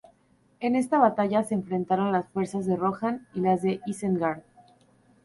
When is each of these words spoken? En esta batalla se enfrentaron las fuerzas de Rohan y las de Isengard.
En 0.61 0.75
esta 0.75 0.97
batalla 0.97 1.43
se 1.43 1.53
enfrentaron 1.53 2.11
las 2.11 2.27
fuerzas 2.29 2.65
de 2.65 2.75
Rohan 2.75 3.27
y 3.35 3.41
las 3.41 3.61
de 3.61 3.81
Isengard. 3.85 4.41